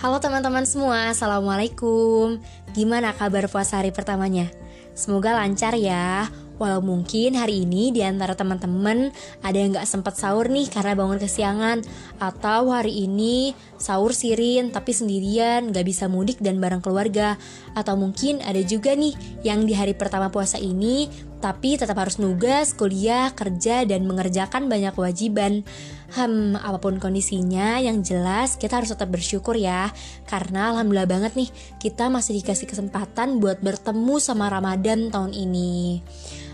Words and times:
Halo 0.00 0.16
teman-teman 0.16 0.64
semua, 0.64 1.12
Assalamualaikum. 1.12 2.40
Gimana 2.72 3.12
kabar 3.12 3.52
puasa 3.52 3.84
hari 3.84 3.92
pertamanya? 3.92 4.48
Semoga 4.96 5.36
lancar 5.36 5.76
ya. 5.76 6.24
Walau 6.56 6.80
mungkin 6.80 7.36
hari 7.36 7.68
ini 7.68 7.92
di 7.92 8.00
antara 8.00 8.32
teman-teman 8.32 9.12
ada 9.44 9.56
yang 9.60 9.76
gak 9.76 9.84
sempat 9.84 10.16
sahur 10.16 10.48
nih 10.48 10.72
karena 10.72 10.96
bangun 10.96 11.20
kesiangan. 11.20 11.84
Atau 12.16 12.72
hari 12.72 13.04
ini 13.04 13.52
sahur 13.76 14.16
sirin 14.16 14.72
tapi 14.72 14.96
sendirian 14.96 15.68
gak 15.68 15.84
bisa 15.84 16.08
mudik 16.08 16.40
dan 16.40 16.64
bareng 16.64 16.80
keluarga. 16.80 17.36
Atau 17.76 18.00
mungkin 18.00 18.40
ada 18.40 18.64
juga 18.64 18.96
nih 18.96 19.12
yang 19.44 19.68
di 19.68 19.76
hari 19.76 19.92
pertama 19.92 20.32
puasa 20.32 20.56
ini 20.56 21.12
tapi 21.40 21.80
tetap 21.80 21.96
harus 21.96 22.20
nugas, 22.20 22.76
kuliah, 22.76 23.32
kerja, 23.32 23.88
dan 23.88 24.04
mengerjakan 24.04 24.68
banyak 24.68 24.92
kewajiban. 24.92 25.64
Hmm, 26.12 26.58
apa 26.58 26.76
pun 26.76 27.00
kondisinya, 27.00 27.80
yang 27.80 28.04
jelas 28.04 28.60
kita 28.60 28.78
harus 28.78 28.92
tetap 28.92 29.08
bersyukur 29.08 29.56
ya. 29.56 29.88
Karena 30.28 30.76
alhamdulillah 30.76 31.08
banget 31.08 31.32
nih, 31.34 31.50
kita 31.80 32.12
masih 32.12 32.38
dikasih 32.38 32.68
kesempatan 32.68 33.40
buat 33.40 33.64
bertemu 33.64 34.20
sama 34.20 34.52
Ramadan 34.52 35.08
tahun 35.08 35.32
ini. 35.32 36.04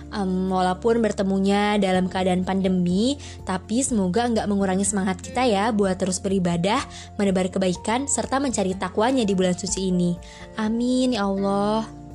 Um, 0.06 0.54
walaupun 0.54 1.02
bertemunya 1.02 1.82
dalam 1.82 2.06
keadaan 2.06 2.46
pandemi, 2.46 3.18
tapi 3.42 3.82
semoga 3.82 4.30
nggak 4.30 4.46
mengurangi 4.46 4.86
semangat 4.86 5.18
kita 5.18 5.42
ya 5.42 5.74
buat 5.74 5.98
terus 5.98 6.22
beribadah, 6.22 6.78
menebar 7.18 7.50
kebaikan, 7.50 8.06
serta 8.06 8.38
mencari 8.38 8.78
takwanya 8.78 9.26
di 9.26 9.34
bulan 9.34 9.58
suci 9.58 9.90
ini. 9.90 10.14
Amin 10.62 11.18
ya 11.18 11.26
Allah. 11.26 12.05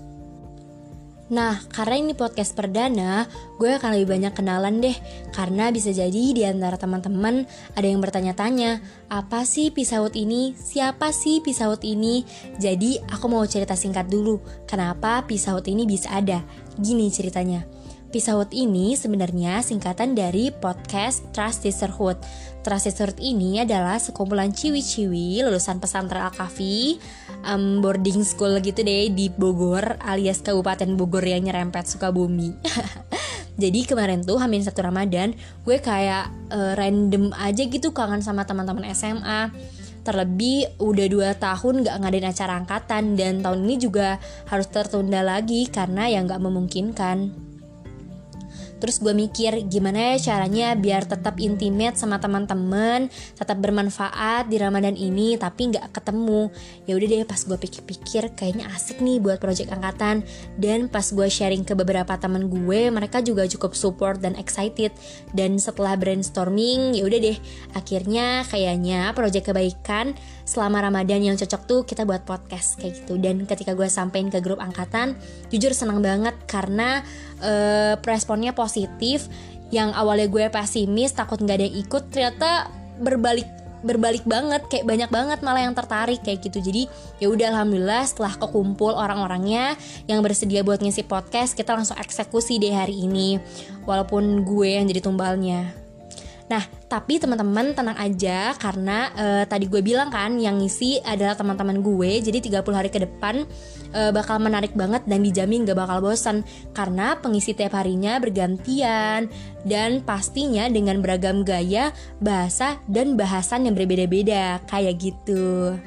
Nah, 1.31 1.63
karena 1.71 1.95
ini 1.95 2.11
podcast 2.11 2.51
perdana, 2.51 3.23
gue 3.55 3.71
akan 3.71 3.95
lebih 3.95 4.19
banyak 4.19 4.35
kenalan 4.35 4.83
deh. 4.83 4.93
Karena 5.31 5.71
bisa 5.71 5.95
jadi 5.95 6.35
di 6.35 6.43
antara 6.43 6.75
teman-teman 6.75 7.47
ada 7.71 7.87
yang 7.87 8.03
bertanya-tanya, 8.03 8.83
apa 9.07 9.47
sih 9.47 9.71
pisaut 9.71 10.11
ini? 10.19 10.51
Siapa 10.59 11.15
sih 11.15 11.39
pisaut 11.39 11.79
ini? 11.87 12.27
Jadi, 12.59 12.99
aku 13.07 13.31
mau 13.31 13.47
cerita 13.47 13.79
singkat 13.79 14.11
dulu, 14.11 14.43
kenapa 14.67 15.23
pisaut 15.23 15.63
ini 15.71 15.87
bisa 15.87 16.11
ada. 16.11 16.43
Gini 16.75 17.07
ceritanya. 17.07 17.80
Pisahut 18.11 18.51
ini 18.51 18.99
sebenarnya 18.99 19.63
singkatan 19.63 20.19
dari 20.19 20.51
podcast 20.51 21.23
Trust 21.31 21.63
Sisterhood. 21.63 22.19
Trust 22.59 22.91
Sisterhood 22.91 23.23
ini 23.23 23.63
adalah 23.63 24.03
sekumpulan 24.03 24.51
ciwi-ciwi 24.51 25.39
lulusan 25.47 25.79
pesantren 25.79 26.19
Al-Kafi 26.19 26.99
um, 27.47 27.79
boarding 27.79 28.27
school 28.27 28.59
gitu 28.59 28.83
deh 28.83 29.07
di 29.15 29.31
Bogor 29.31 29.95
alias 30.03 30.43
Kabupaten 30.43 30.91
Bogor 30.99 31.23
yang 31.23 31.47
nyerempet 31.47 31.87
Sukabumi. 31.87 32.51
Jadi 33.63 33.87
kemarin 33.87 34.27
tuh 34.27 34.43
hamin 34.43 34.67
satu 34.67 34.83
Ramadan 34.83 35.31
gue 35.63 35.79
kayak 35.79 36.51
uh, 36.51 36.75
random 36.75 37.31
aja 37.39 37.63
gitu 37.63 37.95
kangen 37.95 38.19
sama 38.19 38.43
teman-teman 38.43 38.91
SMA 38.91 39.55
terlebih 40.03 40.67
udah 40.83 41.07
dua 41.07 41.29
tahun 41.39 41.87
gak 41.87 41.95
ngadain 41.95 42.27
acara 42.27 42.59
angkatan 42.59 43.15
dan 43.15 43.39
tahun 43.39 43.63
ini 43.71 43.75
juga 43.79 44.19
harus 44.51 44.67
tertunda 44.67 45.23
lagi 45.23 45.63
karena 45.71 46.11
yang 46.11 46.27
gak 46.27 46.43
memungkinkan. 46.43 47.50
Terus 48.81 48.97
gue 48.97 49.13
mikir 49.13 49.69
gimana 49.69 50.17
ya 50.17 50.33
caranya 50.33 50.73
biar 50.73 51.05
tetap 51.05 51.37
intimate 51.37 52.01
sama 52.01 52.17
teman-teman, 52.17 53.13
tetap 53.37 53.61
bermanfaat 53.61 54.49
di 54.49 54.57
Ramadan 54.57 54.97
ini 54.97 55.37
tapi 55.37 55.69
nggak 55.69 55.93
ketemu. 55.93 56.49
Ya 56.89 56.97
udah 56.97 57.07
deh 57.07 57.21
pas 57.29 57.37
gue 57.37 57.57
pikir-pikir 57.61 58.33
kayaknya 58.33 58.65
asik 58.73 58.97
nih 59.05 59.21
buat 59.21 59.37
project 59.37 59.69
angkatan 59.69 60.25
dan 60.57 60.89
pas 60.89 61.05
gue 61.05 61.29
sharing 61.29 61.61
ke 61.61 61.77
beberapa 61.77 62.17
teman 62.17 62.49
gue, 62.49 62.89
mereka 62.89 63.21
juga 63.21 63.45
cukup 63.45 63.77
support 63.77 64.17
dan 64.17 64.33
excited. 64.41 64.89
Dan 65.37 65.61
setelah 65.61 65.93
brainstorming, 65.93 66.97
ya 66.97 67.05
udah 67.05 67.19
deh 67.21 67.37
akhirnya 67.77 68.41
kayaknya 68.49 69.13
project 69.13 69.53
kebaikan 69.53 70.17
selama 70.41 70.81
Ramadan 70.89 71.21
yang 71.21 71.37
cocok 71.37 71.61
tuh 71.69 71.81
kita 71.85 72.01
buat 72.03 72.25
podcast 72.25 72.81
kayak 72.81 73.05
gitu. 73.05 73.21
Dan 73.21 73.45
ketika 73.45 73.77
gue 73.77 73.85
sampein 73.85 74.33
ke 74.33 74.41
grup 74.41 74.57
angkatan, 74.57 75.13
jujur 75.53 75.69
senang 75.77 76.01
banget 76.01 76.33
karena 76.49 77.05
uh, 77.45 77.93
responnya 78.01 78.51
positif 78.57 78.70
yang 79.71 79.95
awalnya 79.95 80.27
gue 80.27 80.45
pesimis 80.51 81.15
takut 81.15 81.39
nggak 81.39 81.57
ada 81.57 81.65
yang 81.67 81.77
ikut 81.79 82.03
ternyata 82.11 82.49
berbalik 82.99 83.47
berbalik 83.81 84.21
banget 84.29 84.61
kayak 84.69 84.85
banyak 84.85 85.09
banget 85.09 85.39
malah 85.41 85.65
yang 85.65 85.73
tertarik 85.73 86.21
kayak 86.21 86.45
gitu. 86.45 86.61
Jadi 86.61 86.85
ya 87.17 87.33
udah 87.33 87.49
alhamdulillah 87.49 88.05
setelah 88.05 88.37
kekumpul 88.37 88.93
orang-orangnya 88.93 89.73
yang 90.05 90.21
bersedia 90.21 90.61
buat 90.61 90.79
ngisi 90.85 91.01
podcast 91.05 91.57
kita 91.57 91.73
langsung 91.73 91.97
eksekusi 91.97 92.61
deh 92.61 92.73
hari 92.73 93.09
ini 93.09 93.41
walaupun 93.89 94.45
gue 94.45 94.77
yang 94.77 94.85
jadi 94.85 95.01
tumbalnya 95.01 95.80
Nah, 96.51 96.67
tapi 96.91 97.15
teman-teman 97.15 97.71
tenang 97.71 97.95
aja 97.95 98.51
karena 98.59 99.07
uh, 99.15 99.43
tadi 99.47 99.71
gue 99.71 99.79
bilang 99.79 100.11
kan 100.11 100.35
yang 100.35 100.59
ngisi 100.59 100.99
adalah 100.99 101.39
teman-teman 101.39 101.79
gue. 101.79 102.19
Jadi 102.19 102.51
30 102.51 102.75
hari 102.75 102.91
ke 102.91 102.99
depan 103.07 103.47
uh, 103.95 104.11
bakal 104.11 104.35
menarik 104.43 104.75
banget 104.75 105.07
dan 105.07 105.23
dijamin 105.23 105.63
gak 105.63 105.79
bakal 105.79 106.03
bosan 106.03 106.43
karena 106.75 107.15
pengisi 107.23 107.55
tiap 107.55 107.79
harinya 107.79 108.19
bergantian. 108.19 109.31
Dan 109.63 110.03
pastinya 110.03 110.67
dengan 110.67 110.99
beragam 110.99 111.47
gaya, 111.47 111.95
bahasa 112.19 112.83
dan 112.91 113.15
bahasan 113.15 113.71
yang 113.71 113.79
berbeda-beda. 113.79 114.59
Kayak 114.67 114.99
gitu 114.99 115.79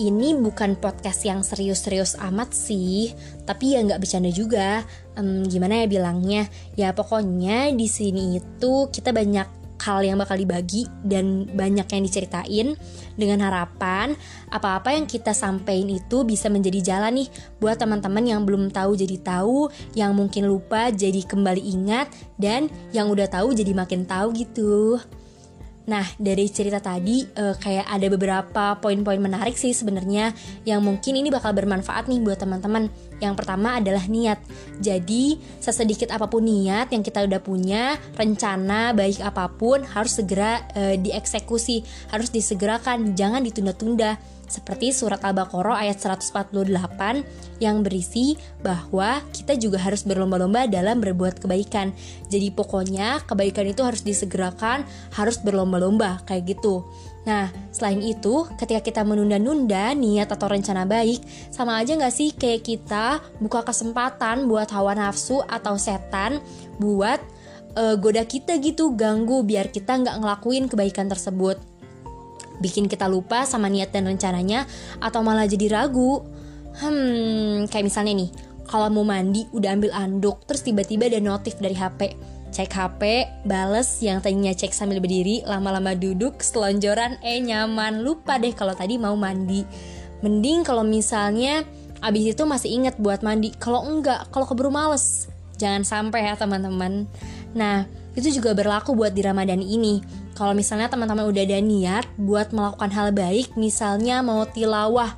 ini 0.00 0.32
bukan 0.38 0.78
podcast 0.80 1.28
yang 1.28 1.44
serius-serius 1.44 2.16
amat 2.20 2.56
sih, 2.56 3.12
tapi 3.44 3.76
ya 3.76 3.84
nggak 3.84 4.00
bercanda 4.00 4.32
juga. 4.32 4.86
Um, 5.18 5.44
gimana 5.44 5.84
ya 5.84 5.86
bilangnya? 5.90 6.48
Ya 6.78 6.96
pokoknya 6.96 7.68
di 7.76 7.84
sini 7.90 8.40
itu 8.40 8.88
kita 8.88 9.12
banyak 9.12 9.62
hal 9.82 10.06
yang 10.06 10.16
bakal 10.22 10.38
dibagi 10.38 10.86
dan 11.02 11.50
banyak 11.50 11.84
yang 11.90 12.02
diceritain 12.06 12.78
dengan 13.18 13.42
harapan 13.42 14.14
apa-apa 14.46 14.94
yang 14.94 15.10
kita 15.10 15.34
sampaikan 15.34 15.90
itu 15.90 16.22
bisa 16.22 16.46
menjadi 16.46 16.94
jalan 16.94 17.18
nih 17.18 17.28
buat 17.58 17.82
teman-teman 17.82 18.22
yang 18.22 18.46
belum 18.46 18.70
tahu 18.70 18.94
jadi 18.94 19.18
tahu, 19.18 19.68
yang 19.98 20.14
mungkin 20.14 20.46
lupa 20.46 20.94
jadi 20.94 21.26
kembali 21.26 21.62
ingat 21.66 22.06
dan 22.38 22.70
yang 22.94 23.10
udah 23.10 23.26
tahu 23.26 23.52
jadi 23.52 23.74
makin 23.74 24.06
tahu 24.06 24.30
gitu. 24.38 25.02
Nah, 25.82 26.06
dari 26.14 26.46
cerita 26.46 26.78
tadi 26.78 27.26
uh, 27.26 27.58
kayak 27.58 27.90
ada 27.90 28.06
beberapa 28.06 28.64
poin-poin 28.78 29.18
menarik 29.18 29.58
sih 29.58 29.74
sebenarnya 29.74 30.30
yang 30.62 30.78
mungkin 30.78 31.18
ini 31.18 31.26
bakal 31.26 31.50
bermanfaat 31.50 32.06
nih 32.06 32.22
buat 32.22 32.38
teman-teman. 32.38 32.86
Yang 33.22 33.34
pertama 33.38 33.78
adalah 33.78 34.02
niat. 34.10 34.42
Jadi, 34.82 35.38
sesedikit 35.62 36.10
apa 36.10 36.26
pun 36.26 36.42
niat 36.42 36.90
yang 36.90 37.06
kita 37.06 37.22
udah 37.22 37.38
punya, 37.38 37.94
rencana 38.18 38.90
baik 38.90 39.22
apa 39.22 39.46
pun 39.54 39.86
harus 39.86 40.18
segera 40.18 40.66
uh, 40.74 40.98
dieksekusi, 40.98 41.86
harus 42.10 42.34
disegerakan, 42.34 43.14
jangan 43.14 43.46
ditunda-tunda 43.46 44.18
seperti 44.52 44.92
surat 44.92 45.24
Al-Baqarah 45.24 45.80
ayat 45.80 45.96
148 45.96 46.52
yang 47.56 47.80
berisi 47.80 48.36
bahwa 48.60 49.24
kita 49.32 49.56
juga 49.56 49.80
harus 49.80 50.04
berlomba-lomba 50.04 50.68
dalam 50.68 51.00
berbuat 51.00 51.40
kebaikan. 51.40 51.96
Jadi 52.28 52.52
pokoknya 52.52 53.24
kebaikan 53.24 53.64
itu 53.64 53.80
harus 53.80 54.04
disegerakan, 54.04 54.84
harus 55.16 55.40
berlomba-lomba 55.40 56.20
kayak 56.28 56.52
gitu. 56.52 56.84
Nah, 57.22 57.54
selain 57.70 58.02
itu, 58.02 58.50
ketika 58.58 58.82
kita 58.82 59.00
menunda-nunda 59.06 59.94
niat 59.94 60.26
atau 60.26 60.50
rencana 60.50 60.82
baik, 60.82 61.22
sama 61.54 61.78
aja 61.78 61.94
gak 61.94 62.10
sih 62.10 62.34
kayak 62.34 62.66
kita 62.66 63.22
buka 63.38 63.62
kesempatan 63.62 64.50
buat 64.50 64.66
hawa 64.74 64.98
nafsu 64.98 65.38
atau 65.46 65.78
setan 65.78 66.42
buat 66.82 67.22
uh, 67.78 67.94
goda 67.94 68.26
kita 68.26 68.58
gitu, 68.58 68.98
ganggu 68.98 69.46
biar 69.46 69.70
kita 69.70 70.02
nggak 70.02 70.18
ngelakuin 70.18 70.66
kebaikan 70.66 71.06
tersebut 71.06 71.62
bikin 72.62 72.86
kita 72.86 73.10
lupa 73.10 73.42
sama 73.42 73.66
niat 73.66 73.90
dan 73.90 74.06
rencananya 74.06 74.70
atau 75.02 75.26
malah 75.26 75.50
jadi 75.50 75.66
ragu. 75.82 76.22
Hmm, 76.78 77.66
kayak 77.66 77.84
misalnya 77.90 78.14
nih, 78.22 78.30
kalau 78.70 78.86
mau 78.88 79.02
mandi 79.02 79.44
udah 79.50 79.74
ambil 79.74 79.90
anduk, 79.90 80.46
terus 80.46 80.62
tiba-tiba 80.62 81.10
ada 81.10 81.18
notif 81.18 81.58
dari 81.58 81.74
HP. 81.74 82.14
Cek 82.52 82.68
HP, 82.68 83.02
bales 83.48 84.04
yang 84.04 84.20
tadinya 84.20 84.52
cek 84.52 84.76
sambil 84.76 85.00
berdiri, 85.00 85.40
lama-lama 85.48 85.96
duduk, 85.96 86.44
selonjoran, 86.44 87.16
eh 87.24 87.40
nyaman, 87.40 88.04
lupa 88.04 88.36
deh 88.36 88.52
kalau 88.52 88.76
tadi 88.76 89.00
mau 89.00 89.16
mandi. 89.16 89.64
Mending 90.20 90.60
kalau 90.60 90.84
misalnya 90.84 91.64
abis 92.04 92.36
itu 92.36 92.44
masih 92.44 92.68
inget 92.76 93.00
buat 93.00 93.24
mandi, 93.24 93.56
kalau 93.56 93.88
enggak, 93.88 94.28
kalau 94.28 94.44
keburu 94.44 94.68
males. 94.68 95.32
Jangan 95.56 95.80
sampai 95.88 96.28
ya 96.28 96.36
teman-teman. 96.36 97.08
Nah, 97.56 97.88
itu 98.12 98.28
juga 98.28 98.52
berlaku 98.52 98.92
buat 98.92 99.16
di 99.16 99.24
Ramadan 99.24 99.64
ini. 99.64 100.04
Kalau 100.36 100.52
misalnya 100.52 100.92
teman-teman 100.92 101.24
udah 101.24 101.42
ada 101.48 101.56
niat 101.56 102.04
buat 102.20 102.52
melakukan 102.52 102.92
hal 102.92 103.08
baik, 103.16 103.56
misalnya 103.56 104.20
mau 104.20 104.44
tilawah, 104.44 105.16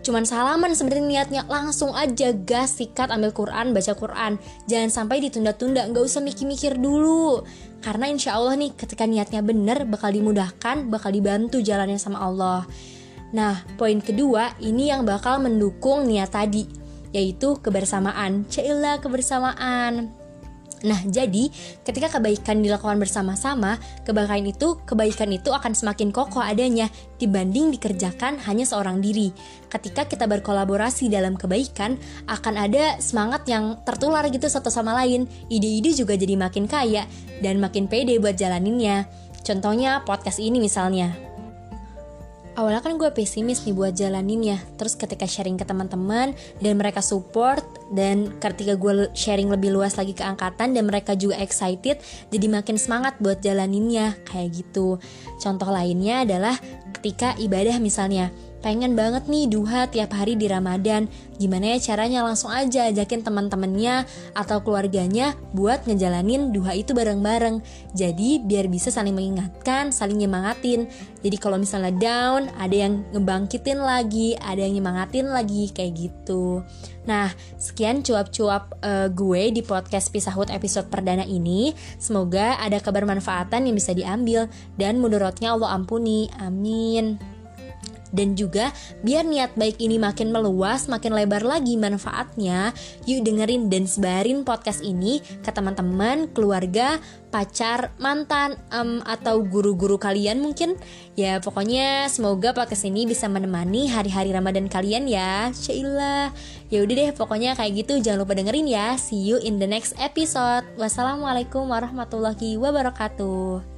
cuman 0.00 0.24
salaman 0.24 0.72
sebenarnya 0.72 1.06
niatnya 1.06 1.42
langsung 1.48 1.92
aja 1.92 2.32
gas 2.32 2.80
sikat 2.80 3.12
ambil 3.12 3.32
Quran 3.36 3.76
baca 3.76 3.92
Quran. 3.92 4.32
Jangan 4.66 4.90
sampai 4.90 5.20
ditunda-tunda 5.24 5.84
nggak 5.88 6.04
usah 6.04 6.24
mikir-mikir 6.24 6.80
dulu. 6.80 7.44
Karena 7.80 8.08
insya 8.08 8.36
Allah 8.36 8.56
nih 8.56 8.72
ketika 8.76 9.04
niatnya 9.04 9.40
bener 9.44 9.84
bakal 9.88 10.12
dimudahkan 10.12 10.88
bakal 10.88 11.12
dibantu 11.12 11.60
jalannya 11.60 12.00
sama 12.00 12.20
Allah. 12.20 12.64
Nah 13.36 13.62
poin 13.76 14.00
kedua 14.00 14.56
ini 14.60 14.88
yang 14.88 15.04
bakal 15.04 15.40
mendukung 15.40 16.08
niat 16.08 16.32
tadi 16.32 16.64
yaitu 17.12 17.58
kebersamaan. 17.60 18.48
Cailah 18.48 19.02
kebersamaan 19.02 20.20
Nah, 20.80 21.00
jadi 21.04 21.52
ketika 21.84 22.18
kebaikan 22.18 22.64
dilakukan 22.64 22.96
bersama-sama, 22.96 23.76
kebaikan 24.08 24.48
itu 24.48 24.80
kebaikan 24.88 25.28
itu 25.28 25.52
akan 25.52 25.76
semakin 25.76 26.08
kokoh 26.08 26.40
adanya 26.40 26.88
dibanding 27.20 27.68
dikerjakan 27.76 28.40
hanya 28.48 28.64
seorang 28.64 29.04
diri. 29.04 29.28
Ketika 29.68 30.08
kita 30.08 30.24
berkolaborasi 30.24 31.12
dalam 31.12 31.36
kebaikan, 31.36 32.00
akan 32.26 32.54
ada 32.56 32.96
semangat 32.96 33.44
yang 33.44 33.76
tertular 33.84 34.24
gitu 34.32 34.48
satu 34.48 34.72
sama 34.72 34.96
lain. 34.96 35.28
Ide-ide 35.52 35.92
juga 35.92 36.16
jadi 36.16 36.34
makin 36.40 36.64
kaya 36.64 37.04
dan 37.44 37.60
makin 37.60 37.84
pede 37.84 38.16
buat 38.16 38.40
jalaninnya. 38.40 39.04
Contohnya 39.44 40.04
podcast 40.04 40.40
ini 40.40 40.60
misalnya 40.60 41.29
awalnya 42.58 42.82
kan 42.82 42.98
gue 42.98 43.10
pesimis 43.14 43.62
nih 43.66 43.74
buat 43.74 43.92
jalanin 43.94 44.56
ya. 44.56 44.58
Terus 44.78 44.98
ketika 44.98 45.26
sharing 45.26 45.58
ke 45.58 45.64
teman-teman 45.66 46.34
dan 46.58 46.72
mereka 46.74 47.02
support 47.04 47.62
dan 47.94 48.34
ketika 48.42 48.74
gue 48.74 49.10
sharing 49.14 49.50
lebih 49.50 49.74
luas 49.74 49.98
lagi 49.98 50.14
ke 50.14 50.22
angkatan 50.22 50.74
dan 50.74 50.84
mereka 50.86 51.14
juga 51.14 51.38
excited 51.38 52.02
jadi 52.30 52.46
makin 52.50 52.76
semangat 52.80 53.18
buat 53.22 53.38
jalaninnya. 53.42 54.18
Kayak 54.26 54.64
gitu. 54.64 54.98
Contoh 55.38 55.70
lainnya 55.70 56.26
adalah 56.26 56.56
ketika 57.00 57.38
ibadah 57.38 57.78
misalnya 57.78 58.28
pengen 58.60 58.92
banget 58.92 59.26
nih 59.26 59.48
duha 59.48 59.88
tiap 59.88 60.12
hari 60.12 60.36
di 60.36 60.46
Ramadan. 60.48 61.08
Gimana 61.40 61.76
ya 61.76 61.92
caranya 61.92 62.20
langsung 62.20 62.52
aja 62.52 62.92
ajakin 62.92 63.24
teman-temannya 63.24 64.04
atau 64.36 64.60
keluarganya 64.60 65.32
buat 65.56 65.88
ngejalanin 65.88 66.52
duha 66.52 66.76
itu 66.76 66.92
bareng-bareng. 66.92 67.64
Jadi 67.96 68.44
biar 68.44 68.68
bisa 68.68 68.92
saling 68.92 69.16
mengingatkan, 69.16 69.88
saling 69.88 70.20
nyemangatin. 70.20 70.86
Jadi 71.24 71.36
kalau 71.40 71.56
misalnya 71.56 71.92
down, 71.96 72.52
ada 72.60 72.76
yang 72.76 73.04
ngebangkitin 73.16 73.80
lagi, 73.80 74.36
ada 74.36 74.60
yang 74.60 74.76
nyemangatin 74.80 75.32
lagi 75.32 75.72
kayak 75.72 75.92
gitu. 75.96 76.60
Nah, 77.08 77.32
sekian 77.56 78.04
cuap-cuap 78.04 78.76
uh, 78.84 79.08
gue 79.08 79.48
di 79.56 79.64
podcast 79.64 80.12
Pisahut 80.12 80.52
episode 80.52 80.92
perdana 80.92 81.24
ini. 81.24 81.72
Semoga 81.96 82.60
ada 82.60 82.76
kebermanfaatan 82.76 83.64
yang 83.64 83.76
bisa 83.76 83.96
diambil 83.96 84.52
dan 84.76 85.00
mudorotnya 85.00 85.56
Allah 85.56 85.72
ampuni. 85.72 86.28
Amin 86.36 87.29
dan 88.10 88.34
juga 88.34 88.74
biar 89.02 89.26
niat 89.26 89.54
baik 89.54 89.78
ini 89.78 89.98
makin 89.98 90.34
meluas, 90.34 90.86
makin 90.90 91.14
lebar 91.14 91.42
lagi 91.42 91.78
manfaatnya, 91.78 92.74
yuk 93.06 93.22
dengerin 93.26 93.70
dan 93.70 93.86
sebarin 93.86 94.42
podcast 94.42 94.82
ini 94.82 95.22
ke 95.42 95.50
teman-teman, 95.50 96.30
keluarga, 96.34 96.98
pacar, 97.30 97.94
mantan, 98.02 98.58
um, 98.74 99.00
atau 99.06 99.40
guru-guru 99.46 99.96
kalian 99.96 100.42
mungkin. 100.42 100.74
Ya 101.14 101.38
pokoknya 101.38 102.10
semoga 102.10 102.50
podcast 102.50 102.84
ini 102.84 103.06
bisa 103.06 103.30
menemani 103.30 103.86
hari-hari 103.86 104.34
Ramadan 104.34 104.66
kalian 104.66 105.06
ya. 105.06 105.54
Syailah. 105.54 106.34
Ya 106.68 106.82
udah 106.82 106.94
deh 106.94 107.10
pokoknya 107.14 107.54
kayak 107.54 107.86
gitu 107.86 108.02
jangan 108.02 108.26
lupa 108.26 108.34
dengerin 108.34 108.66
ya. 108.66 108.98
See 108.98 109.22
you 109.22 109.38
in 109.40 109.62
the 109.62 109.66
next 109.70 109.94
episode. 110.02 110.66
Wassalamualaikum 110.74 111.70
warahmatullahi 111.70 112.58
wabarakatuh. 112.58 113.69